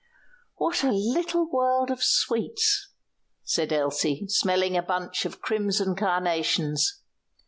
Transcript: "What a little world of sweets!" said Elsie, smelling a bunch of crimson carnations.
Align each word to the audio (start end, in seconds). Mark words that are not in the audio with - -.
"What 0.55 0.83
a 0.83 0.89
little 0.91 1.47
world 1.47 1.91
of 1.91 2.01
sweets!" 2.03 2.89
said 3.43 3.71
Elsie, 3.71 4.25
smelling 4.29 4.75
a 4.75 4.81
bunch 4.81 5.25
of 5.25 5.41
crimson 5.43 5.95
carnations. 5.95 7.03